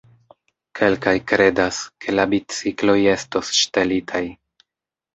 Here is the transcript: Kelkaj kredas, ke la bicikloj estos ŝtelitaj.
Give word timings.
Kelkaj 0.79 1.13
kredas, 1.33 1.83
ke 2.05 2.17
la 2.17 2.27
bicikloj 2.33 2.99
estos 3.15 3.57
ŝtelitaj. 3.63 4.27